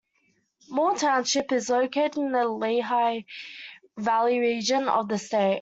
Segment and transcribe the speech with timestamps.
[0.67, 3.21] Moore Township is located in the Lehigh
[3.99, 5.49] Valley region of the state.